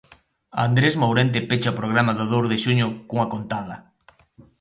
Andrés 0.67 0.95
Mourente 1.03 1.39
pecha 1.49 1.73
o 1.73 1.79
programa 1.79 2.13
do 2.15 2.25
dous 2.33 2.45
de 2.51 2.57
xuño 2.63 2.87
cunha 3.09 3.31
contada. 3.33 3.75